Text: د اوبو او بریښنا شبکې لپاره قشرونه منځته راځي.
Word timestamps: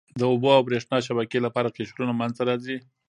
د 0.19 0.21
اوبو 0.31 0.47
او 0.57 0.61
بریښنا 0.67 0.97
شبکې 1.07 1.39
لپاره 1.45 1.73
قشرونه 1.77 2.13
منځته 2.19 2.43
راځي. 2.49 2.77